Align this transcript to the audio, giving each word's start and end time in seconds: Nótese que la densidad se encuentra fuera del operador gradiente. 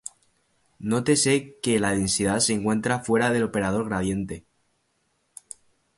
Nótese 0.79 1.59
que 1.61 1.79
la 1.79 1.91
densidad 1.91 2.39
se 2.39 2.53
encuentra 2.53 3.01
fuera 3.01 3.29
del 3.29 3.43
operador 3.43 3.85
gradiente. 3.85 4.43